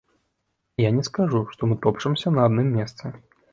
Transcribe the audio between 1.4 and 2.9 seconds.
што мы топчамся на адным